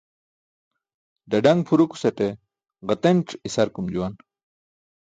[1.31, 2.27] Ḍaḍaṅ phurukusate
[2.87, 4.13] ġatenc̣ isakurum juwan